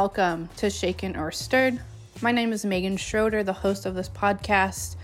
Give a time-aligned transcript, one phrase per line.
[0.00, 1.78] welcome to Shaken or Stirred.
[2.22, 4.96] My name is Megan Schroeder, the host of this podcast.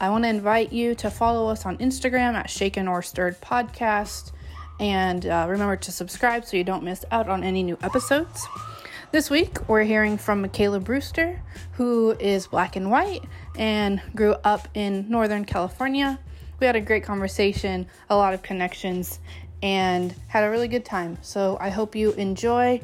[0.00, 4.32] I want to invite you to follow us on Instagram at Shaken or Stirred Podcast.
[4.80, 8.46] And uh, remember to subscribe so you don't miss out on any new episodes.
[9.12, 13.22] This week, we're hearing from Michaela Brewster, who is black and white
[13.58, 16.18] and grew up in Northern California.
[16.60, 19.20] We had a great conversation, a lot of connections,
[19.62, 21.18] and had a really good time.
[21.20, 22.80] So I hope you enjoy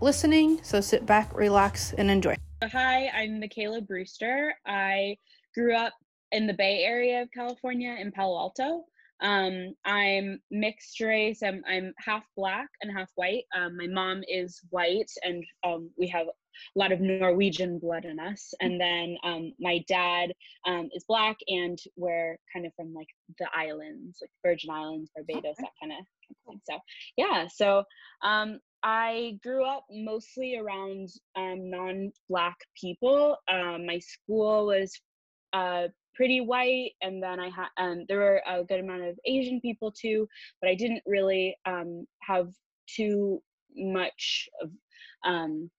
[0.00, 0.60] listening.
[0.62, 2.36] So sit back, relax, and enjoy.
[2.62, 4.54] Hi, I'm Michaela Brewster.
[4.66, 5.16] I
[5.54, 5.92] grew up
[6.32, 8.84] in the Bay Area of California in Palo Alto.
[9.22, 11.42] Um, I'm mixed race.
[11.42, 13.44] I'm I'm half black and half white.
[13.56, 18.18] Um, my mom is white, and um, we have a lot of Norwegian blood in
[18.18, 18.52] us.
[18.60, 20.32] And then um, my dad
[20.66, 25.56] um, is black, and we're kind of from like the islands, like Virgin Islands, Barbados,
[25.58, 26.06] that kind of
[26.46, 26.60] thing.
[26.64, 26.78] So
[27.16, 27.84] yeah, so
[28.22, 33.36] um, I grew up mostly around um, non-black people.
[33.50, 34.92] Um, my school was
[35.52, 39.60] uh, pretty white and then i had um, there were a good amount of asian
[39.60, 40.26] people too
[40.60, 42.48] but i didn't really um, have
[42.88, 43.40] too
[43.76, 44.70] much of
[45.24, 45.70] um,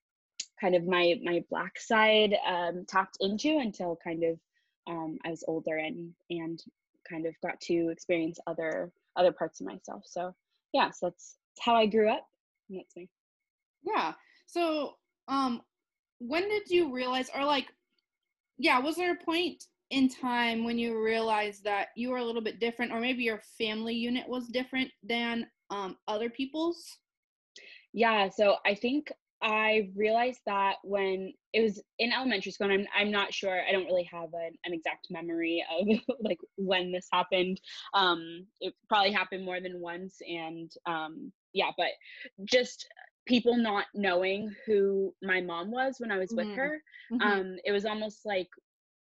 [0.61, 4.37] kind of my my black side um, tapped into until kind of
[5.25, 6.63] i was older and and
[7.09, 10.33] kind of got to experience other other parts of myself so
[10.71, 12.27] yeah so that's, that's how i grew up
[12.69, 12.85] me
[13.83, 14.13] yeah.
[14.45, 14.95] So
[15.27, 15.61] um
[16.19, 17.67] when did you realize or like
[18.57, 22.41] yeah was there a point in time when you realized that you were a little
[22.41, 26.97] bit different or maybe your family unit was different than um, other people's?
[27.93, 32.87] Yeah so i think i realized that when it was in elementary school and i'm,
[32.95, 35.87] I'm not sure i don't really have an, an exact memory of
[36.21, 37.59] like when this happened.
[37.93, 41.89] Um, it probably happened more than once and um, yeah but
[42.45, 42.87] just
[43.25, 46.55] people not knowing who my mom was when i was with mm-hmm.
[46.55, 46.81] her
[47.21, 48.47] um, it was almost like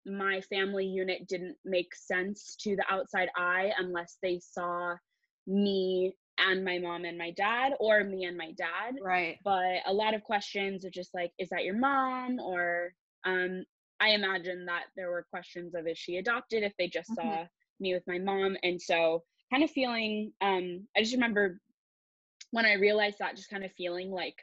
[0.05, 4.95] my family unit didn't make sense to the outside eye unless they saw
[5.45, 8.95] me and my mom and my dad or me and my dad.
[9.01, 9.37] Right.
[9.43, 12.39] But a lot of questions are just like is that your mom?
[12.39, 12.93] or
[13.25, 13.63] um
[13.99, 16.63] i imagine that there were questions of is she adopted?
[16.63, 17.27] if they just mm-hmm.
[17.27, 17.45] saw
[17.79, 18.55] me with my mom.
[18.63, 21.59] And so kind of feeling um i just remember
[22.51, 24.35] when i realized that just kind of feeling like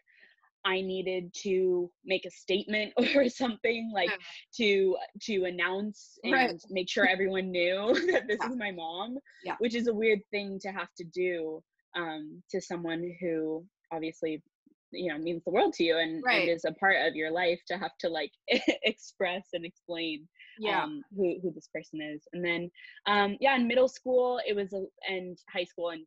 [0.64, 4.16] I needed to make a statement or something like yeah.
[4.56, 6.62] to to announce and right.
[6.70, 8.48] make sure everyone knew that this yeah.
[8.48, 9.56] is my mom, yeah.
[9.58, 11.62] which is a weird thing to have to do
[11.96, 14.42] um, to someone who obviously
[14.90, 16.42] you know means the world to you and, right.
[16.42, 20.26] and is a part of your life to have to like express and explain
[20.58, 20.82] yeah.
[20.82, 22.22] um, who who this person is.
[22.32, 22.70] And then
[23.06, 26.06] um, yeah, in middle school it was a, and high school and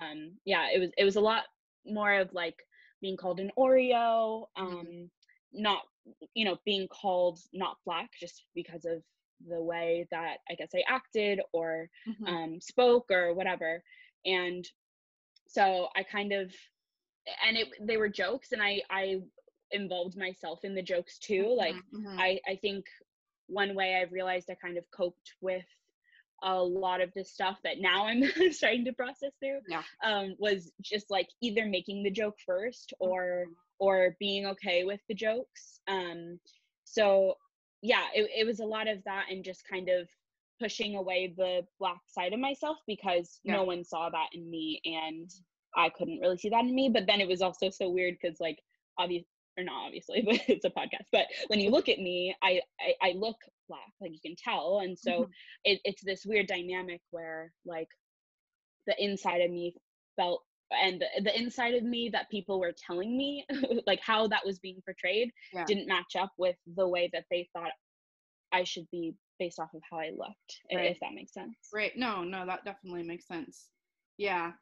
[0.00, 1.44] um, yeah, it was it was a lot
[1.86, 2.56] more of like
[3.00, 4.62] being called an Oreo, mm-hmm.
[4.62, 5.10] um,
[5.52, 5.82] not
[6.34, 9.02] you know being called not black just because of
[9.48, 12.26] the way that I guess I acted or mm-hmm.
[12.26, 13.82] um, spoke or whatever,
[14.24, 14.66] and
[15.48, 16.52] so I kind of
[17.46, 19.20] and it they were jokes and I I
[19.72, 21.54] involved myself in the jokes too.
[21.56, 22.06] Like mm-hmm.
[22.06, 22.20] mm-hmm.
[22.20, 22.86] I I think
[23.46, 25.64] one way I've realized I kind of coped with
[26.42, 29.82] a lot of the stuff that now I'm starting to process through yeah.
[30.04, 33.52] um, was just like either making the joke first or mm-hmm.
[33.78, 35.80] or being okay with the jokes.
[35.88, 36.38] Um,
[36.84, 37.34] so
[37.82, 40.08] yeah, it, it was a lot of that and just kind of
[40.60, 43.54] pushing away the black side of myself because yeah.
[43.56, 45.30] no one saw that in me and
[45.74, 46.90] I couldn't really see that in me.
[46.92, 48.58] But then it was also so weird because like
[48.98, 49.26] obviously
[49.60, 51.06] or not obviously, but it's a podcast.
[51.12, 53.36] But when you look at me, I I, I look
[53.68, 55.30] black, like you can tell, and so mm-hmm.
[55.64, 57.88] it, it's this weird dynamic where like
[58.86, 59.74] the inside of me
[60.16, 63.44] felt and the, the inside of me that people were telling me
[63.86, 65.64] like how that was being portrayed yeah.
[65.64, 67.72] didn't match up with the way that they thought
[68.52, 70.90] i should be based off of how i looked right.
[70.90, 73.68] if that makes sense right no no that definitely makes sense
[74.16, 74.52] yeah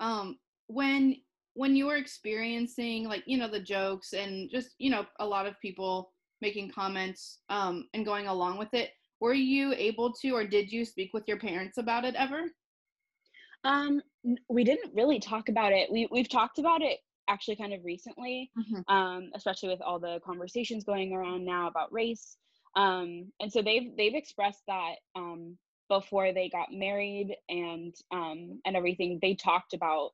[0.00, 0.36] um
[0.68, 1.16] when
[1.56, 5.46] when you were experiencing like you know the jokes and just you know a lot
[5.46, 6.12] of people
[6.42, 10.84] making comments um, and going along with it were you able to or did you
[10.84, 12.42] speak with your parents about it ever?
[13.64, 14.02] Um
[14.48, 15.90] we didn't really talk about it.
[15.90, 16.98] We, we've talked about it
[17.28, 18.94] actually kind of recently mm-hmm.
[18.94, 22.36] um, especially with all the conversations going around now about race.
[22.76, 25.56] Um, and so they've they've expressed that um,
[25.88, 29.18] before they got married and um, and everything.
[29.22, 30.10] They talked about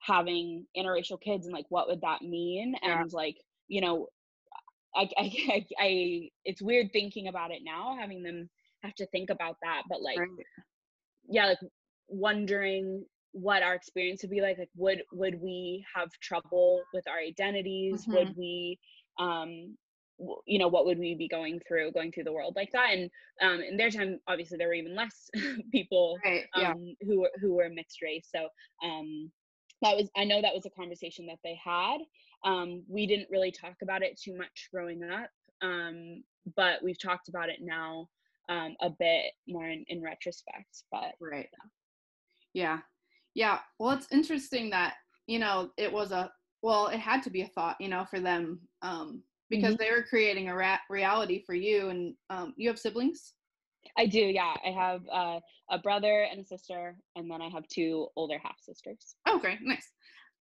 [0.00, 3.02] having interracial kids and like what would that mean yeah.
[3.02, 3.36] and like
[3.68, 4.06] you know
[4.96, 8.48] I, I, I i it's weird thinking about it now having them
[8.82, 10.28] have to think about that but like right.
[11.28, 11.58] yeah like
[12.08, 17.18] wondering what our experience would be like like would would we have trouble with our
[17.18, 18.12] identities Mm-hmm.
[18.14, 18.78] would we
[19.18, 19.76] um
[20.18, 22.90] w- you know what would we be going through going through the world like that
[22.92, 23.10] and
[23.42, 25.28] um in their time obviously there were even less
[25.72, 26.44] people Right.
[26.54, 27.06] um Yeah.
[27.06, 28.48] who were who were mixed race so
[28.82, 29.30] um
[29.82, 31.98] that was i know that was a conversation that they had
[32.44, 35.30] um we didn't really talk about it too much growing up
[35.62, 36.22] um
[36.56, 38.08] but we've talked about it now
[38.48, 41.48] um a bit more in, in retrospect but Right.
[42.54, 42.80] Yeah.
[43.34, 43.60] Yeah.
[43.78, 44.94] Well, it's interesting that,
[45.26, 46.32] you know, it was a,
[46.62, 50.02] well, it had to be a thought, you know, for them um, because they were
[50.02, 51.90] creating a ra- reality for you.
[51.90, 53.34] And um, you have siblings?
[53.98, 55.40] I do yeah i have uh,
[55.70, 59.58] a brother and a sister and then i have two older half sisters Okay.
[59.62, 59.90] Nice.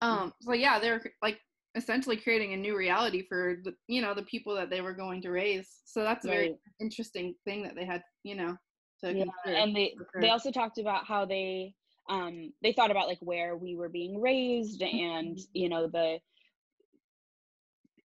[0.01, 1.39] Um, so, yeah, they're like
[1.75, 5.21] essentially creating a new reality for the, you know, the people that they were going
[5.23, 5.67] to raise.
[5.85, 6.55] So that's a very Right.
[6.79, 8.57] interesting thing that they had, you know,
[9.01, 9.25] to yeah.
[9.45, 11.75] and they they also talked about how they
[12.09, 16.17] um they thought about like where we were being raised and you know the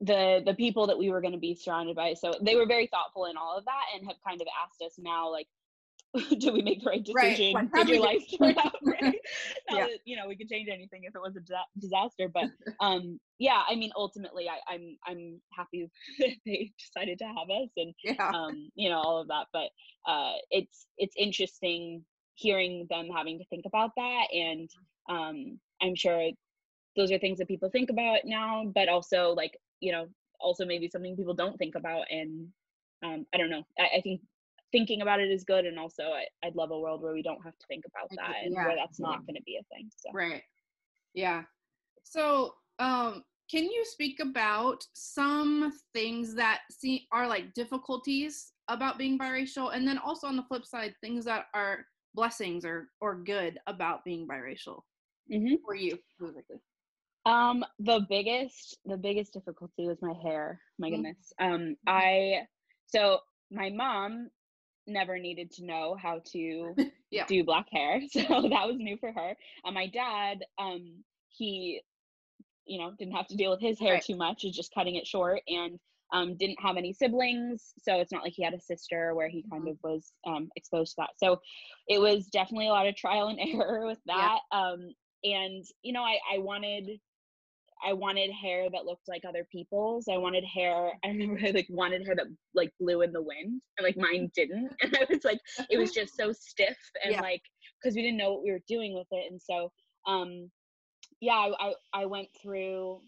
[0.02, 2.88] the the people that we were going to be surrounded by so they were very
[2.88, 5.46] thoughtful in all of that and have kind of asked us now like
[6.38, 9.18] did we make the right Right, decision like, did your life turn out right
[9.70, 9.84] Not Yeah.
[9.86, 12.50] that, you know we could change anything if it was a disaster but
[12.80, 15.88] um yeah i mean ultimately I, i'm i'm happy
[16.18, 18.32] that they decided to have us and yeah.
[18.34, 19.46] um, you know, all of that.
[19.52, 19.70] But
[20.10, 22.04] uh, it's it's interesting
[22.34, 24.70] hearing them having to think about that, and
[25.08, 26.30] um, I'm sure
[26.96, 30.06] those are things that people think about now, but also like you know,
[30.40, 32.48] also maybe something people don't think about, and
[33.04, 33.64] um, I don't know.
[33.78, 34.22] I, I think
[34.70, 37.44] thinking about it is good, and also I, I'd love a world where we don't
[37.44, 38.64] have to think about that, and yeah.
[38.64, 39.90] where that's not going to be a thing.
[39.96, 40.42] So Right.
[41.14, 41.42] Yeah.
[42.04, 49.18] So, um, can you speak about some things that see are like difficulties about being
[49.18, 51.84] biracial, and then also on the flip side, things that are
[52.14, 54.82] blessings or or good about being biracial
[55.30, 56.58] hmm for you specifically?
[57.24, 60.60] Um, the biggest the biggest difficulty was my hair.
[60.78, 60.90] My Mhm.
[60.90, 61.32] goodness.
[61.38, 62.46] Um, I
[62.86, 63.20] so
[63.50, 64.30] my mom
[64.86, 66.76] never needed to know how to
[67.10, 67.28] Yeah.
[67.28, 69.36] do black hair, so that was new for her.
[69.64, 71.82] And my dad, um, he,
[72.66, 74.04] you know, didn't have to deal with his hair Right.
[74.04, 74.42] too much.
[74.42, 75.78] He's just cutting it short and
[76.12, 79.44] um, didn't have any siblings, so it's not like he had a sister where he
[79.50, 79.68] kind Mhm.
[79.68, 81.10] of was um, exposed to that.
[81.18, 81.40] So
[81.88, 84.30] it was definitely a lot of trial and error with Yeah.
[84.30, 84.40] that.
[84.52, 84.94] Um,
[85.24, 87.00] and you know, I, I wanted
[87.84, 90.06] I wanted hair that looked like other people's.
[90.08, 90.92] I wanted hair.
[91.04, 94.30] I remember I like wanted hair that like blew in the wind, and like mine
[94.34, 94.72] didn't.
[94.82, 95.40] And I was like,
[95.70, 97.20] it was just so stiff and Yeah.
[97.20, 97.42] like
[97.82, 99.30] because we didn't know what we were doing with it.
[99.30, 99.72] And so,
[100.06, 100.50] um,
[101.20, 103.02] yeah, I, I I went through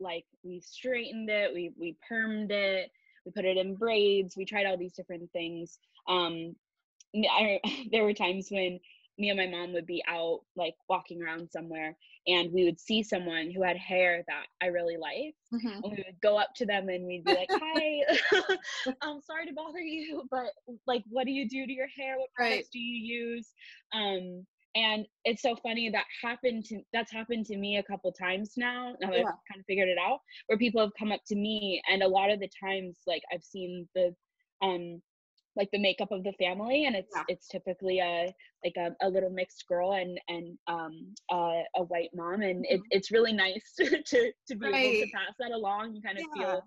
[0.00, 2.90] like we straightened it, we we permed it,
[3.24, 5.78] we put it in braids, we tried all these different things.
[6.08, 6.56] Um,
[7.14, 7.60] I
[7.92, 8.80] there were times when
[9.18, 11.96] me and my mom would be out like walking around somewhere
[12.26, 15.82] and we would see someone who had hair that I really liked Mhm.
[15.82, 18.04] and we would go up to them and we'd be like, "Hi,
[19.02, 20.52] I'm sorry to bother you, but
[20.86, 22.18] like, what do you do to your hair?
[22.18, 22.66] What Right.
[22.66, 23.52] products do you use?"
[23.92, 28.54] Um, and it's so funny that happened to that's happened to me a couple times
[28.56, 28.94] now.
[29.00, 29.32] Now that Yeah.
[29.32, 32.08] I've kind of figured it out, where people have come up to me, and a
[32.08, 34.14] lot of the times, like I've seen the
[34.62, 35.02] um
[35.56, 37.24] like the makeup of the family and it's Yeah.
[37.28, 42.10] it's typically a like a, a little mixed girl and and um uh, a white
[42.14, 42.86] mom and it, Mhm.
[42.90, 46.26] it's really nice to to, to be able to pass that along and kind of
[46.34, 46.34] Yeah.
[46.34, 46.64] feel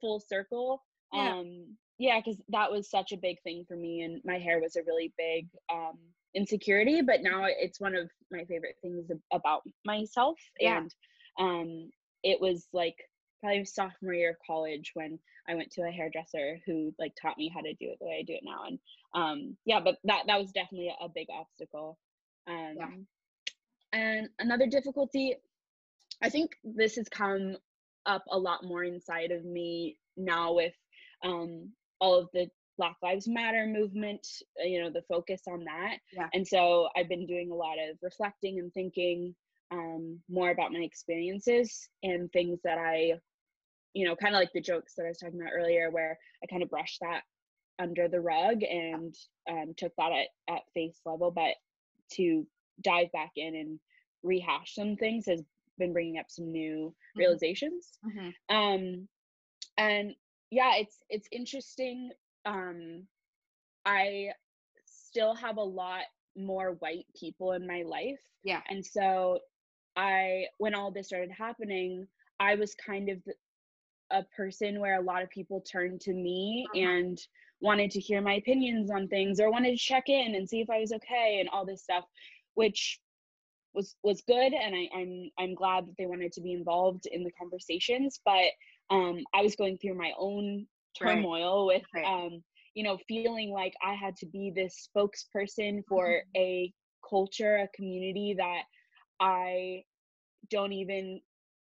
[0.00, 1.34] full circle Yeah.
[1.34, 4.76] um yeah because that was such a big thing for me and my hair was
[4.76, 5.98] a really big um
[6.34, 10.80] insecurity but now it's one of my favorite things about myself Yeah.
[10.80, 10.94] and
[11.38, 11.90] um
[12.22, 12.96] it was like
[13.42, 15.18] probably sophomore year of college when
[15.48, 18.18] I went to a hairdresser who like taught me how to do it the way
[18.20, 18.64] I do it now.
[18.66, 18.78] And
[19.14, 21.98] um yeah, but that that was definitely a, big obstacle.
[22.48, 23.06] Um
[23.92, 25.36] and another difficulty,
[26.22, 27.56] I think this has come
[28.06, 30.74] up a lot more inside of me now with
[31.24, 31.70] um
[32.00, 34.26] all of the Black Lives Matter movement,
[34.60, 35.98] uh, you know, the focus on that.
[36.12, 36.28] Yeah.
[36.32, 39.34] And so I've been doing a lot of reflecting and thinking
[39.70, 43.12] um, more about my experiences and things that I,
[43.94, 46.46] you know, kind of like the jokes that I was talking about earlier, where I
[46.46, 47.22] kind of brushed that
[47.78, 49.14] under the rug and
[49.50, 51.30] um, took that at, at face level.
[51.30, 51.54] But
[52.14, 52.46] to
[52.82, 53.80] dive back in and
[54.22, 55.42] rehash some things has
[55.78, 57.18] been bringing up some new Mhm.
[57.18, 58.34] realizations Mhm.
[58.50, 59.08] um
[59.78, 60.14] and
[60.50, 62.12] yeah it's it's interesting
[62.44, 63.06] um
[63.84, 64.32] i
[64.84, 66.04] still have a lot
[66.36, 68.62] more white people in my life Yeah.
[68.68, 69.40] and so
[69.96, 72.06] i when all this started happening
[72.40, 73.34] i was kind of the-
[74.12, 76.88] a person where a lot of people turned to me Uh-huh.
[76.88, 77.18] and
[77.60, 80.70] wanted to hear my opinions on things or wanted to check in and see if
[80.70, 82.04] i was okay and all this stuff
[82.54, 83.00] which
[83.74, 87.24] was was good and I, I'm I'm glad that they wanted to be involved in
[87.24, 88.50] the conversations, but
[88.90, 90.66] um I was going through my own
[90.98, 91.76] turmoil right.
[91.76, 92.04] with right.
[92.04, 92.42] um
[92.74, 96.36] you know feeling like I had to be this spokesperson for mm-hmm.
[96.36, 96.72] a
[97.08, 98.62] culture, a community that
[99.20, 99.84] I
[100.50, 101.20] don't even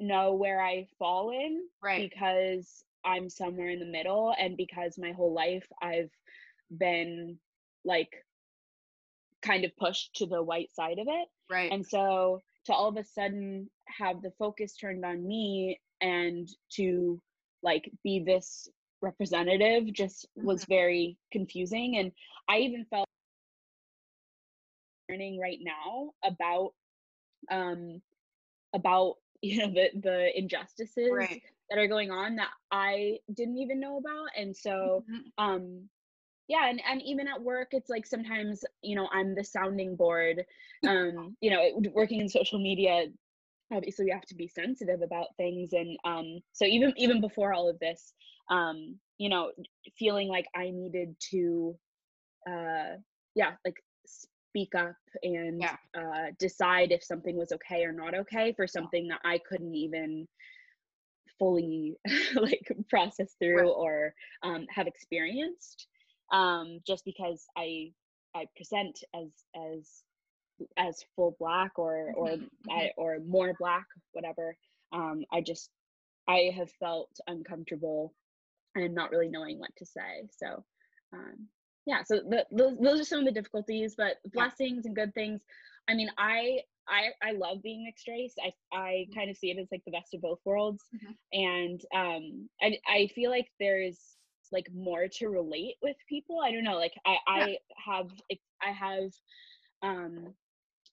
[0.00, 2.10] know where I fall in right.
[2.10, 6.10] because I'm somewhere in the middle and because my whole life I've
[6.76, 7.38] been
[7.84, 8.10] like
[9.42, 11.28] kind of pushed to the white side of it.
[11.50, 11.70] Right.
[11.70, 17.20] And so to all of a sudden have the focus turned on me and to
[17.62, 18.68] like be this
[19.02, 20.46] representative just mm-hmm.
[20.46, 22.10] was very confusing and
[22.48, 23.06] I even felt
[25.08, 26.72] learning right now about
[27.50, 28.00] um
[28.74, 31.42] about you know the the injustices right.
[31.70, 35.44] that are going on that I didn't even know about and so mm-hmm.
[35.44, 35.88] um
[36.48, 40.44] yeah and, and even at work it's like sometimes you know i'm the sounding board
[40.88, 43.06] um you know working in social media
[43.72, 47.68] obviously we have to be sensitive about things and um so even even before all
[47.68, 48.12] of this
[48.50, 49.50] um you know
[49.98, 51.74] feeling like i needed to
[52.46, 52.96] uh
[53.34, 53.76] yeah like
[54.54, 55.76] speak up and yeah.
[55.98, 60.28] uh decide if something was okay or not okay for something that i couldn't even
[61.38, 61.96] fully
[62.36, 63.74] like process through right.
[63.76, 65.88] or um have experienced
[66.32, 67.92] um, just because I
[68.34, 70.02] I present as as
[70.76, 72.70] as full black or or mm-hmm.
[72.70, 73.00] I, mm-hmm.
[73.00, 74.56] or more black whatever
[74.92, 75.70] um, I just
[76.28, 78.14] I have felt uncomfortable
[78.74, 80.64] and not really knowing what to say so
[81.12, 81.48] um,
[81.86, 84.88] yeah so the, those those are some of the difficulties but blessings yeah.
[84.88, 85.40] and good things
[85.88, 89.18] I mean I I I love being mixed race I I mm-hmm.
[89.18, 91.12] kind of see it as like the best of both worlds mm-hmm.
[91.32, 94.16] and um I I feel like there's
[94.52, 97.18] like more to relate with people i don't know like i yeah.
[97.26, 98.10] i have
[98.62, 99.10] i have
[99.82, 100.32] um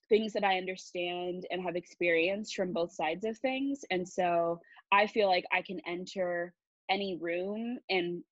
[0.08, 5.06] things that i understand and have experienced from both sides of things and so i
[5.06, 6.52] feel like i can enter
[6.90, 8.22] any room and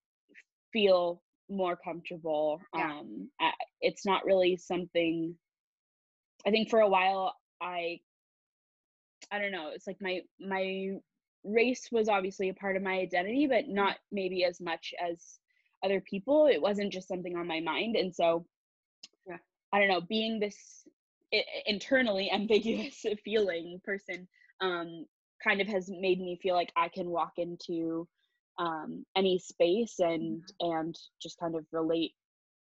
[0.72, 2.92] feel more comfortable yeah.
[2.92, 5.34] um I, it's not really something
[6.46, 7.98] i think for a while i
[9.32, 11.00] i don't know it's like my my
[11.44, 13.74] race was obviously a part of my identity, but mm.
[13.74, 15.38] not maybe as much as
[15.84, 16.46] other people.
[16.46, 17.96] It wasn't just something on my mind.
[17.96, 18.44] And so,
[19.26, 19.38] yeah.
[19.72, 20.56] I don't know, being this
[21.66, 24.28] internally ambiguous feeling person
[24.60, 25.06] um,
[25.42, 28.06] kind of has made me feel like I can walk into
[28.60, 30.70] um, any space and mm-hmm.
[30.78, 32.12] and just kind of relate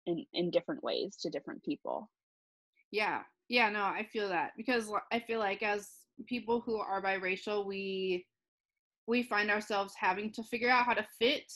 [0.05, 2.09] in in different ways to different people.
[2.91, 5.89] Yeah, yeah, no, I feel that because I feel like as
[6.25, 8.25] people who are biracial, we
[9.07, 11.51] we find ourselves having to figure out how to fit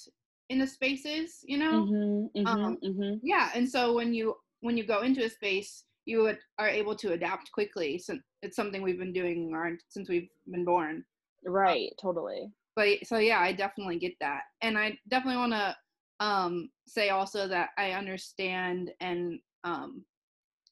[0.51, 3.15] in the spaces you know mm-hmm, mm-hmm, um, mm-hmm.
[3.23, 6.95] yeah and so when you when you go into a space you would, are able
[6.95, 9.53] to adapt quickly so it's something we've been doing
[9.87, 11.03] since we've been born
[11.45, 15.75] right um, totally but so yeah i definitely get that and i definitely want to
[16.19, 20.03] um, say also that i understand and um,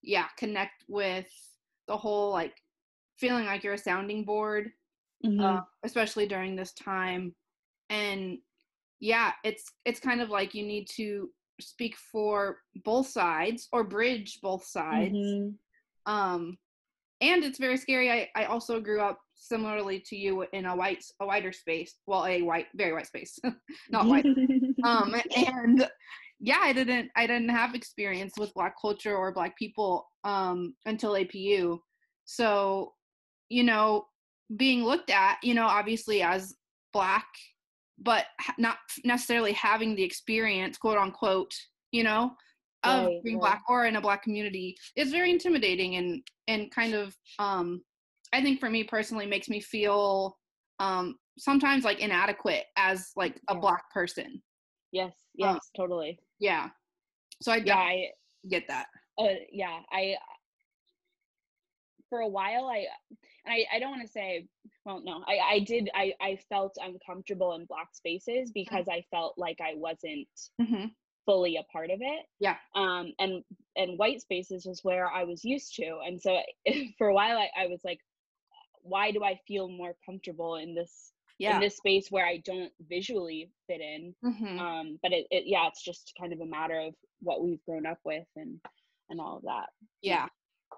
[0.04, 1.28] yeah connect with
[1.88, 2.54] the whole like
[3.18, 4.72] feeling like you're a sounding board
[5.26, 5.40] mm-hmm.
[5.40, 7.34] uh, especially during this time.
[7.90, 8.38] And
[9.00, 11.30] yeah, it's it's kind of like you need to
[11.60, 15.14] speak for both sides or bridge both sides.
[15.14, 16.12] Mm-hmm.
[16.12, 16.58] Um,
[17.22, 18.12] and it's very scary.
[18.12, 21.96] I, I also grew up similarly to you in a white a wider space.
[22.06, 23.40] Well, a white very white space,
[23.90, 24.26] not white.
[24.84, 25.90] um, and
[26.40, 31.14] yeah, I didn't I didn't have experience with black culture or black people um until
[31.14, 31.80] APU.
[32.26, 32.94] So,
[33.50, 34.06] you know,
[34.56, 36.56] being looked at, you know, obviously as
[36.94, 37.28] black,
[37.98, 38.26] but
[38.58, 41.54] not necessarily having the experience, quote unquote,
[41.92, 42.32] you know,
[42.84, 43.42] of right, being right.
[43.42, 47.82] black or in a black community is very intimidating and and kind of um
[48.34, 50.38] I think for me personally makes me feel
[50.80, 53.60] um sometimes like inadequate as like a yeah.
[53.60, 54.42] black person.
[54.92, 56.20] Yes, yes, um, totally.
[56.40, 56.70] Yeah.
[57.42, 58.08] So I yeah, I
[58.50, 58.88] get that.
[59.18, 60.16] Uh, yeah, I
[62.10, 62.86] for a while I
[63.46, 64.48] and I, I don't want to say
[64.86, 68.92] well no I, I did I, I felt uncomfortable in black spaces because mm-hmm.
[68.92, 70.28] I felt like I wasn't
[70.60, 70.86] mm-hmm.
[71.26, 73.44] fully a part of it yeah um and
[73.76, 76.40] and white spaces was where I was used to and so
[76.98, 78.00] for a while I, I was like
[78.82, 81.56] why do I feel more comfortable in this yeah.
[81.56, 84.60] in this space where I don't visually fit in mm-hmm.
[84.60, 87.86] um but it, it yeah it's just kind of a matter of what we've grown
[87.86, 88.60] up with and
[89.10, 89.68] and all of that
[90.02, 90.28] yeah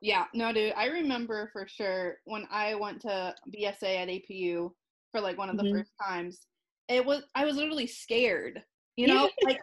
[0.02, 0.74] yeah, no, dude.
[0.76, 4.72] I remember for sure when I went to BSA at APU
[5.12, 5.78] for like one of the mm-hmm.
[5.78, 6.48] first times.
[6.88, 8.62] It was I was literally scared.
[8.96, 9.60] You know, like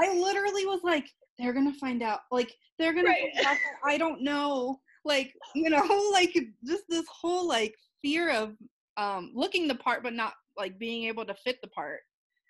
[0.00, 1.06] I literally was like,
[1.38, 2.20] they're gonna find out.
[2.30, 3.32] Like they're gonna right.
[3.34, 8.30] find out that I don't know like you know like just this whole like fear
[8.30, 8.54] of
[8.96, 12.00] um looking the part but not like being able to fit the part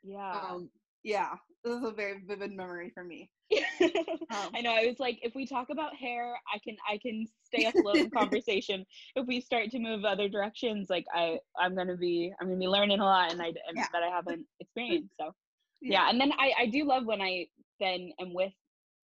[0.05, 0.33] Yeah.
[0.53, 0.71] um
[1.05, 3.31] yeah this is a very vivid memory for me
[4.31, 4.73] Um, I know.
[4.73, 8.11] I was like, if we talk about hair, I can I can stay afloat in
[8.23, 8.85] conversation.
[9.17, 12.69] If we start to move other directions, like I I'm gonna be I'm gonna be
[12.69, 13.87] learning a lot, and I and Yeah.
[13.95, 15.15] that I haven't experienced.
[15.19, 15.35] So
[15.81, 16.11] yeah.
[16.11, 17.47] and then I I do love when I
[17.81, 18.53] then am with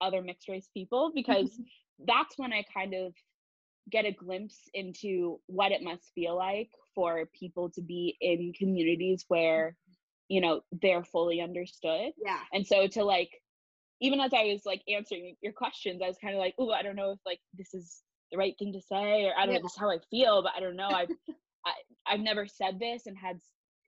[0.02, 1.58] other mixed race people because
[2.06, 3.14] that's when I kind of
[3.90, 9.24] get a glimpse into what it must feel like for people to be in communities
[9.28, 9.76] where
[10.28, 13.30] you know they're fully understood yeah and so to like
[14.00, 16.82] even as i was like answering your questions i was kind of like oh i
[16.82, 19.58] don't know if like this is the right thing to say or i don't Yeah.
[19.58, 21.10] know this is how i feel but i don't know i've
[21.66, 21.72] I,
[22.06, 23.38] i've never said this and had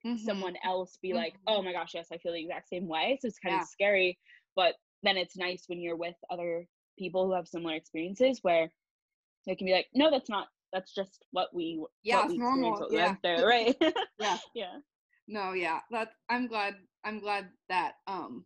[0.05, 0.19] Mhm.
[0.19, 1.41] someone else be like Mhm.
[1.47, 3.61] oh my gosh yes i feel the exact same way so it's kind Yeah.
[3.63, 4.17] of scary
[4.55, 8.71] but then it's nice when you're with other people who have similar experiences where
[9.47, 12.37] they can be like no that's not that's just what we Yeah, what it's we
[12.37, 13.15] normal, yeah.
[13.23, 13.75] through, right
[14.19, 14.37] Yeah.
[14.55, 14.77] yeah
[15.27, 16.75] no yeah That i'm glad
[17.05, 18.45] i'm glad that um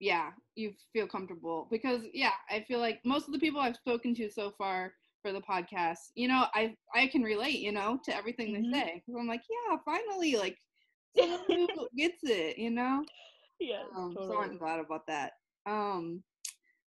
[0.00, 4.14] yeah you feel comfortable because yeah i feel like most of the people i've spoken
[4.16, 8.14] to so far for the podcast you know i i can relate you know to
[8.14, 8.72] everything Mhm.
[8.72, 9.02] they say.
[9.18, 10.58] i'm like yeah finally like
[11.16, 13.04] someone who gets it you know
[13.60, 15.32] yeah um, so i'm glad about that
[15.66, 16.22] um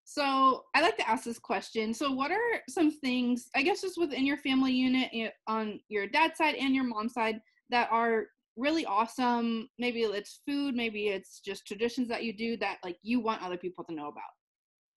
[0.06, 3.98] so i like to ask this question so what are some things i guess just
[4.00, 8.28] within your family unit eh, on your dad's side and your mom's side that are
[8.56, 13.20] really awesome maybe it's food maybe it's just traditions that you do that like you
[13.20, 14.24] want other people to know about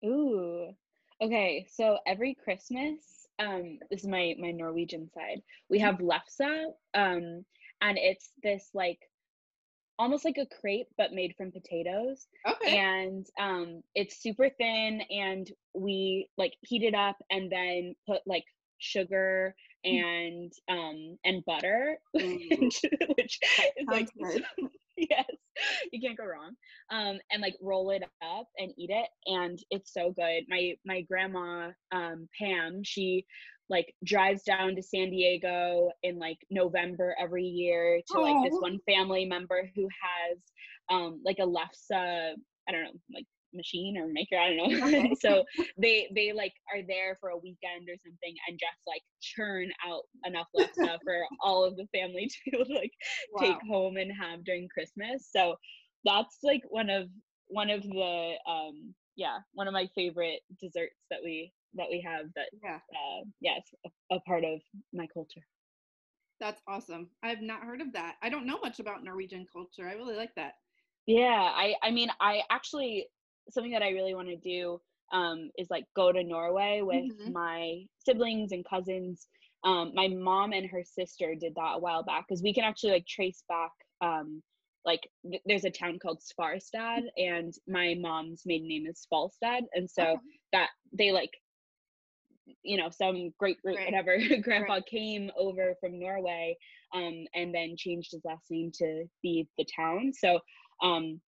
[0.05, 0.71] Ooh.
[1.21, 5.43] Okay, so every Christmas, um, this is my my Norwegian side.
[5.69, 7.45] We have lefse, um,
[7.81, 9.01] and it's this like
[9.99, 12.27] almost like a crepe but made from potatoes.
[12.47, 18.21] okay And um it's super thin and we like heat it up and then put
[18.27, 18.45] like
[18.79, 22.73] sugar and um and butter Ooh.
[23.17, 23.39] which
[23.77, 24.45] is like good.
[24.97, 25.25] yes
[25.93, 26.55] you can't go wrong
[26.91, 31.01] um and like roll it up and eat it and it's so good my my
[31.03, 33.25] grandma um pam she
[33.69, 38.79] like drives down to san diego in like november every year to like this one
[38.87, 40.39] family member who has
[40.91, 45.15] um like a lefse i don't know like machine or maker i don't know Okay.
[45.21, 45.43] so
[45.81, 50.03] they they like are there for a weekend or something and just like churn out
[50.27, 52.93] enough lefse for all of the family to be able to like
[53.41, 55.29] take home and have during Christmas.
[55.31, 55.57] So
[56.05, 57.09] that's like one of
[57.49, 62.27] one of the um yeah, one of my favorite desserts that we that we have
[62.35, 64.61] that yeah uh yeah, a, a part of
[64.93, 65.43] my culture.
[66.41, 69.93] that's awesome i've not heard of that i don't know much about norwegian culture i
[69.93, 70.55] really like that
[71.07, 73.09] Yeah, I I mean I actually
[73.51, 74.81] something that I really want to do
[75.13, 77.27] um is like go to Norway with Mhm.
[77.27, 79.29] my siblings and cousins.
[79.65, 82.93] Um my mom and her sister did that a while back cuz we can actually
[82.93, 84.43] like trace back um
[84.85, 89.91] like th- there's a town called Svarstad and my mom's maiden name is Spalstad and
[89.91, 90.39] so Okay.
[90.53, 91.31] that they like
[92.63, 96.57] you know some great great whatever grandpa came over from norway
[96.95, 100.39] um and then changed his last name to be the town so
[100.83, 101.21] um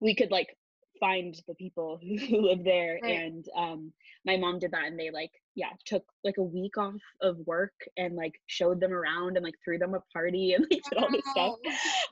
[0.00, 0.56] we could like
[0.98, 3.18] find the people who, who live there Right.
[3.20, 3.92] and um
[4.26, 7.72] my mom did that and they like yeah took like a week off of work
[7.96, 11.08] and like showed them around and like threw them a party and like did all
[11.10, 11.54] this stuff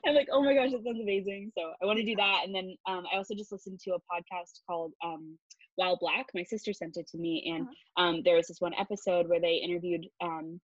[0.05, 1.51] I'm like, oh my gosh, that sounds amazing.
[1.57, 2.41] So I want to do that.
[2.45, 5.37] And then um, I also just listened to a podcast called um,
[5.79, 6.27] While Black.
[6.33, 8.03] My sister sent it to me, and Uh-huh.
[8.03, 10.59] um, there was this one episode where they interviewed um,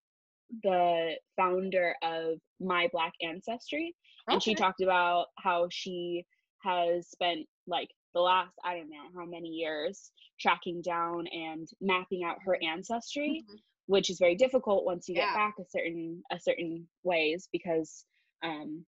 [0.61, 3.95] the founder of My Black Ancestry,
[4.27, 6.25] and she talked about how she
[6.63, 12.23] has spent like the last I don't know how many years tracking down and mapping
[12.23, 13.61] out her ancestry Mhm.
[13.87, 15.27] which is very difficult once you Yeah.
[15.27, 18.05] get back a certain a certain ways because
[18.41, 18.85] um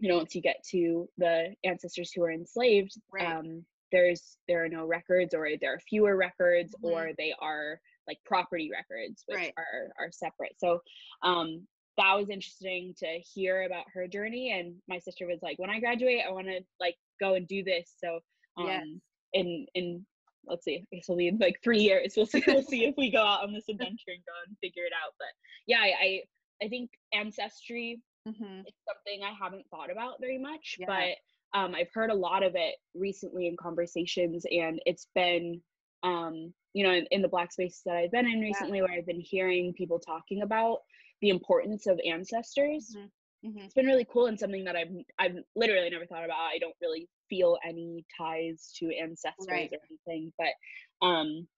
[0.00, 3.26] you know once you get to the ancestors who were enslaved Right.
[3.36, 6.90] um there's there are no records or there are fewer records Mhm.
[6.90, 9.54] or they are like property records which Right.
[9.56, 10.80] are are separate so
[11.22, 11.66] um
[11.98, 15.78] that was interesting to hear about her journey and my sister was like when i
[15.78, 18.20] graduate i want to like go and do this so
[18.56, 18.86] um Yes.
[19.34, 20.06] in in
[20.46, 22.14] let's see, I guess it'll be in like three years.
[22.16, 22.42] We'll see.
[22.44, 25.14] We'll see if we go out on this adventure and go and figure it out.
[25.16, 25.28] But
[25.68, 26.22] yeah, I I,
[26.64, 28.66] I think ancestry Mhm.
[28.66, 30.86] is something I haven't thought about very much, Yeah.
[30.88, 31.16] but
[31.54, 35.60] um, I've heard a lot of it recently in conversations, and it's been
[36.02, 39.06] um, you know in, in the black spaces that I've been in recently, where I've
[39.06, 40.78] been hearing people talking about
[41.20, 43.10] the importance of ancestors Mhm.
[43.44, 43.64] Mhm.
[43.64, 46.38] it's been really cool and something that I've I've literally never thought about.
[46.38, 49.72] I don't really feel any ties to ancestors Right.
[49.72, 51.48] or anything, but um,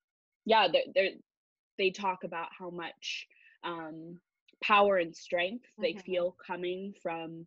[0.47, 1.11] yeah, there, there
[1.79, 3.27] they talk about how much
[3.65, 4.21] um,
[4.63, 5.83] power and strength mm-hmm.
[5.83, 7.47] they feel coming from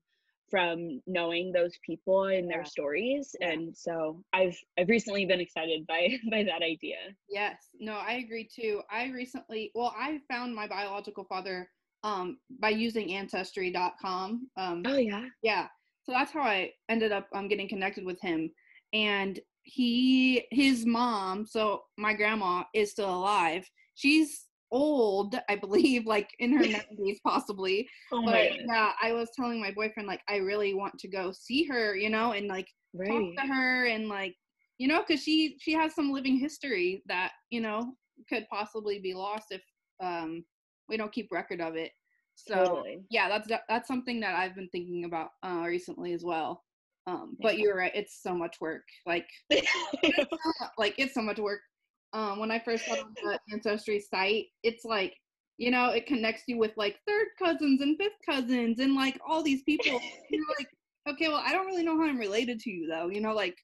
[0.49, 3.49] from knowing those people and their stories yeah.
[3.49, 6.97] and so i've i've recently been excited by by that idea.
[7.29, 7.55] Yes.
[7.79, 8.81] No i agree too.
[8.91, 11.69] I recently well i found my biological father
[12.03, 15.25] um by using ancestry.com um oh yeah.
[15.41, 15.67] yeah.
[16.03, 18.51] So that's how i ended up um getting connected with him.
[18.93, 23.69] And he his mom so my grandma is still alive.
[23.95, 27.88] She's old, I believe, like in her 90s possibly.
[28.12, 31.65] Oh but yeah, I was telling my boyfriend like I really want to go see
[31.65, 33.10] her, you know, and like right.
[33.10, 34.36] talk to her and like
[34.77, 37.93] you know, because she she has some living history that you know
[38.30, 39.62] could possibly be lost if
[40.01, 40.43] um
[40.89, 41.91] we don't keep record of it.
[42.36, 43.03] So totally.
[43.10, 46.63] yeah, that's that's something that I've been thinking about uh, recently as well.
[47.08, 48.84] Um, but you're right, it's so much work.
[49.06, 49.27] Like,
[50.77, 51.62] like it's so much work
[52.13, 55.15] um, when I first got on the ancestry site, it's like,
[55.57, 59.43] you know, it connects you with like third cousins and fifth cousins and like all
[59.43, 59.99] these people.
[60.29, 60.67] You're like,
[61.09, 63.09] okay, well, I don't really know how I'm related to you though.
[63.09, 63.57] You know, like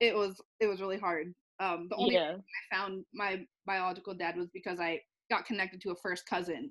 [0.00, 1.34] it was it was really hard.
[1.60, 2.36] Um, the only yeah.
[2.36, 5.00] I found my biological dad was because I
[5.30, 6.70] got connected to a first cousin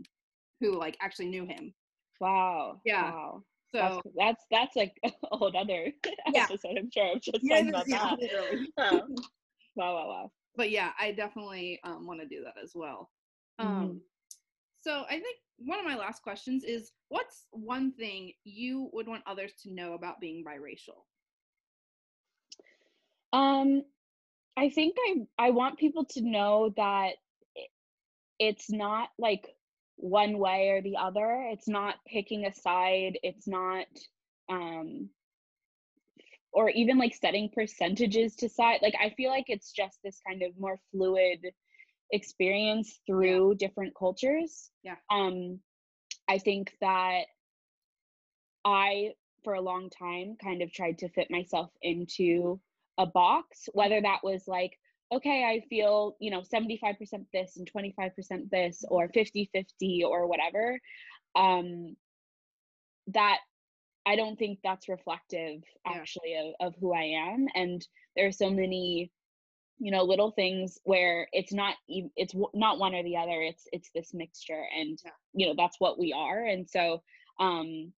[0.60, 1.74] who like actually knew him.
[2.20, 2.82] Wow.
[2.86, 3.12] Yeah.
[3.12, 3.44] Wow.
[3.74, 5.92] So that's that's, that's like a whole other
[6.34, 6.44] yeah.
[6.44, 6.78] episode.
[6.78, 7.12] I'm sure.
[7.12, 8.68] I'm just yeah, saying about yeah, that.
[8.78, 9.02] wow.
[9.76, 10.08] Wow.
[10.08, 10.32] Wow
[10.62, 13.10] but yeah, I definitely um, want to do that as well.
[13.60, 13.68] Mm-hmm.
[13.68, 14.02] Um,
[14.82, 19.24] so I think one of my last questions is, what's one thing you would want
[19.26, 21.02] others to know about being biracial?
[23.34, 23.82] Um,
[24.56, 27.14] I think I I want people to know that
[28.38, 29.48] it's not like
[29.96, 31.48] one way or the other.
[31.52, 33.18] It's not picking a side.
[33.24, 33.88] It's not
[34.48, 35.10] um
[36.54, 40.44] or even like setting percentages to side like i feel like it's just this kind
[40.44, 41.40] of more fluid
[42.12, 43.68] experience through yeah.
[43.68, 44.70] different cultures.
[44.84, 44.96] Yeah.
[45.10, 45.60] Um
[46.30, 47.24] i think that
[48.64, 49.12] i
[49.44, 52.60] for a long time kind of tried to fit myself into
[52.98, 54.78] a box whether that was like
[55.12, 60.80] okay i feel you know 75% this and 25% this or 50 50 or whatever
[61.36, 61.96] um
[63.08, 63.40] that
[64.06, 66.52] I don't think that's reflective actually yeah.
[66.60, 67.48] of, of who I am.
[67.54, 67.86] And
[68.16, 69.12] there are so many,
[69.80, 73.42] you know, little things where it's not it's not one or the other.
[73.42, 75.12] It's it's this mixture, and yeah.
[75.34, 76.44] you know that's what we are.
[76.44, 77.04] And so,
[77.40, 77.94] um,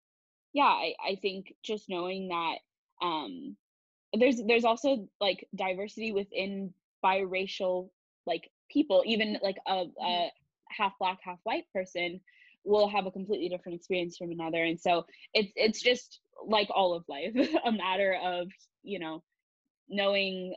[0.53, 2.57] yeah, I I think just knowing that
[3.05, 3.57] um,
[4.13, 7.91] there's there's also like diversity within biracial
[8.27, 10.29] like people, even like a, a mm-hmm.
[10.69, 12.21] half black half white person
[12.65, 16.95] will have a completely different experience from another and so it's it's just like all
[16.95, 18.49] of life a matter of
[18.83, 19.23] you know
[19.89, 20.55] knowing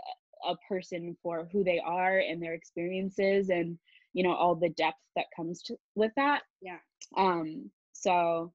[0.48, 3.78] a person for who they are and their experiences and
[4.14, 6.78] you know all the depth that comes to, with that yeah
[7.18, 8.52] um so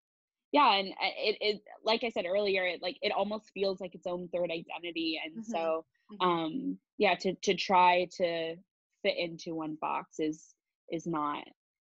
[0.52, 3.94] yeah and uh, it, it like i said earlier it like it almost feels like
[3.94, 5.50] its own third identity and mm-hmm.
[5.50, 6.28] so mm-hmm.
[6.28, 8.54] um yeah to to try to
[9.02, 10.54] fit into one box is
[10.90, 11.44] is not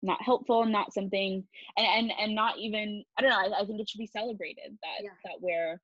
[0.05, 1.43] not helpful and not something
[1.77, 4.77] and and, and not even i don't know I, I think it should be celebrated
[4.83, 5.11] that yeah.
[5.25, 5.81] that we're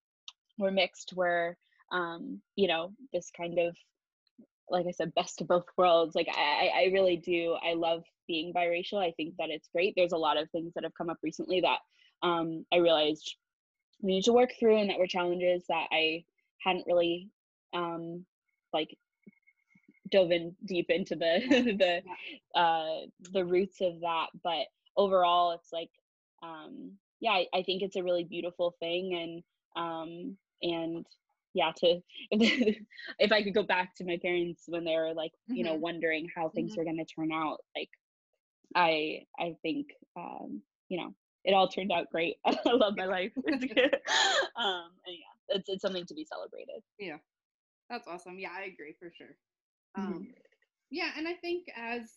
[0.59, 1.57] we're mixed we're
[1.91, 3.75] um you know this kind of
[4.69, 6.15] like i said best of both worlds.
[6.15, 9.05] Like i i really do i love being biracial.
[9.05, 9.95] I think that it's great.
[9.97, 11.79] There's a lot of things that have come up recently that
[12.23, 13.37] um i realized
[14.03, 16.23] we need to work through and that were challenges that i
[16.63, 17.29] hadn't really
[17.73, 18.25] um
[18.73, 18.97] like
[20.11, 21.41] dove in deep into the
[22.55, 25.91] the uh the roots of that but overall it's like
[26.43, 29.43] um yeah I, I think it's a really beautiful thing
[29.77, 31.07] and um and
[31.55, 35.57] yeah to if i could go back to my parents when they were like mm-hmm.
[35.57, 35.83] you know mm-hmm.
[35.83, 36.81] wondering how things mm-hmm.
[36.81, 37.91] were going to turn out like
[38.75, 42.37] i i think um you know it all turned out great.
[42.45, 43.33] I love my life.
[43.37, 46.83] Um and yeah it's, it's something to be celebrated.
[46.99, 47.17] Yeah.
[47.89, 48.39] That's awesome.
[48.39, 49.37] Yeah i agree for sure
[49.99, 50.13] Mm-hmm.
[50.13, 50.29] Um,
[50.91, 52.11] yeah, and I think as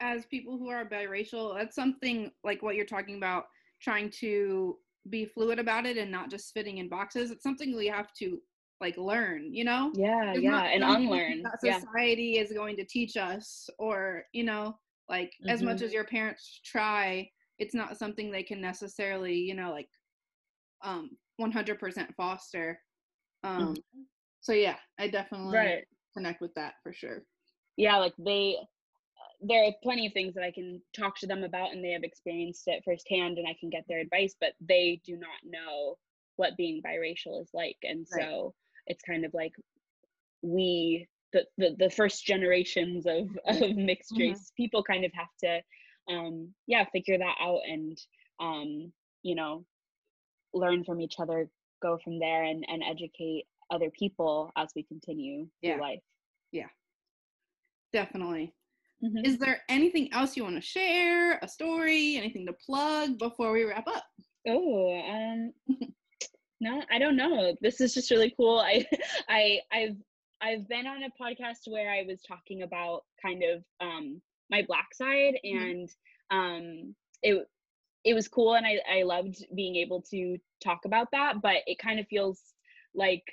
[0.00, 3.44] as people who are biracial, that's something like what you're talking about,
[3.80, 4.76] trying to
[5.10, 7.30] be fluid about it and not just fitting in boxes.
[7.30, 8.38] It's something we have to
[8.80, 9.92] like learn, you know?
[9.94, 11.42] Yeah, it's yeah, and unlearn.
[11.42, 12.42] That society yeah.
[12.42, 14.76] is going to teach us, or you know,
[15.08, 15.50] like mm-hmm.
[15.50, 15.86] as much mm-hmm.
[15.86, 19.88] as your parents try, it's not something they can necessarily, you know, like
[20.84, 22.78] um 100% foster.
[23.44, 24.00] Um, mm-hmm.
[24.40, 27.24] so yeah, I definitely right connect with that for sure.
[27.76, 28.56] Yeah, like they
[29.40, 32.04] there are plenty of things that I can talk to them about and they have
[32.04, 35.98] experienced it firsthand and I can get their advice, but they do not know
[36.36, 37.78] what being biracial is like.
[37.82, 38.28] And right.
[38.30, 38.54] so
[38.86, 39.52] it's kind of like
[40.42, 44.20] we the, the the first generations of of mixed Mhm.
[44.20, 45.62] race people kind of have to
[46.12, 47.98] um yeah figure that out and
[48.40, 49.64] um you know
[50.54, 51.50] learn from each other
[51.82, 56.00] go from there and and educate other people as we continue your life.
[56.52, 56.68] Yeah.
[57.92, 58.54] Definitely.
[59.02, 59.26] Mhm.
[59.26, 61.38] Is there anything else you want to share?
[61.42, 62.16] A story?
[62.16, 64.04] Anything to plug before we wrap up?
[64.46, 65.52] Oh, um,
[66.60, 67.56] no, I don't know.
[67.60, 68.58] This is just really cool.
[68.60, 68.86] I,
[69.28, 69.96] I, I've,
[70.40, 74.94] I've been on a podcast where I was talking about kind of um, my black
[74.94, 75.70] side, Mhm.
[75.70, 75.90] and
[76.30, 77.46] um, it,
[78.04, 81.40] it was cool, and I, I loved being able to talk about that.
[81.42, 82.40] But it kind of feels
[82.94, 83.24] like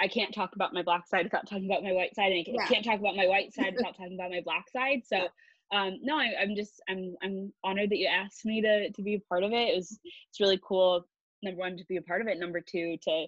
[0.00, 2.44] I can't talk about my black side without talking about my white side, and I
[2.44, 2.66] ca- Yeah.
[2.66, 5.02] can't talk about my white side without talking about my black side.
[5.06, 5.28] So.
[5.72, 9.14] Um, no, I, I'm just I'm I'm honored that you asked me to to be
[9.14, 9.70] a part of it.
[9.70, 11.04] It was it's really cool
[11.42, 13.26] number one to be a part of it number two to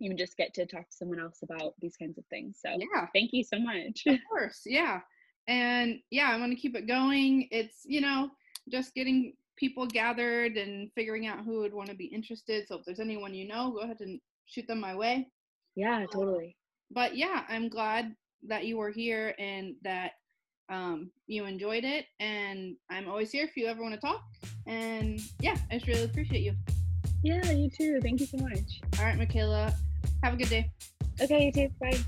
[0.00, 3.06] even just get to talk to someone else about these kinds of things so Yeah.
[3.14, 5.00] thank you so much Of course, yeah.
[5.46, 7.48] And yeah, I'm to keep it going.
[7.50, 8.30] It's, you know,
[8.70, 12.66] just getting people gathered and figuring out who would want to be interested.
[12.68, 15.28] So if there's anyone you know, go ahead and shoot them my way.
[15.78, 16.56] Yeah totally
[16.90, 18.14] But yeah, I'm glad
[18.48, 20.12] that you were here and that
[20.70, 22.06] um, you enjoyed it.
[22.18, 24.22] And I'm always here if you ever want to talk.
[24.66, 26.54] And yeah, I just really appreciate you.
[27.22, 29.74] yeah you too thank you so much All right, Michaela,
[30.22, 30.64] have a good day.
[31.20, 31.98] okay you too bye